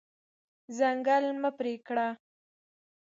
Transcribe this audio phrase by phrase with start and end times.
[0.77, 2.07] ځنګل مه پرې کړه.